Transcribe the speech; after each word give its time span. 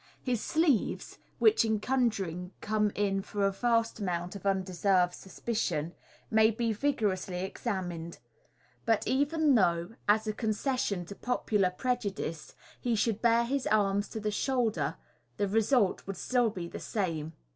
His 0.23 0.41
sleeves 0.41 1.19
(which 1.37 1.63
in 1.63 1.79
conjuring 1.79 2.53
come 2.59 2.91
in 2.95 3.21
for 3.21 3.45
a 3.45 3.51
vast 3.51 3.99
amount 3.99 4.35
of 4.35 4.47
undeserved 4.47 5.13
suspicion) 5.13 5.93
may 6.31 6.49
be 6.49 6.73
rigor 6.73 7.11
ously 7.11 7.41
examined 7.41 8.15
5 8.15 8.21
but 8.87 9.05
even 9.07 9.53
though, 9.53 9.93
as 10.09 10.25
a 10.25 10.33
concession 10.33 11.05
to 11.05 11.13
popular 11.13 11.69
pre 11.69 11.95
judice, 11.97 12.55
he 12.79 12.95
should 12.95 13.21
bare 13.21 13.45
his 13.45 13.67
arm 13.67 14.01
to 14.01 14.19
the 14.19 14.31
shoulder, 14.31 14.97
the 15.37 15.47
result 15.47 16.07
would 16.07 16.17
still 16.17 16.49
be 16.49 16.67
the 16.67 16.79
same. 16.79 17.33